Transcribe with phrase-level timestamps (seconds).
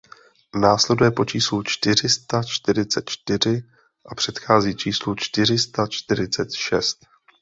[0.61, 3.63] Následuje po číslu čtyři sta čtyřicet čtyři
[4.05, 7.05] a předchází číslu čtyři sta čtyřicet šest.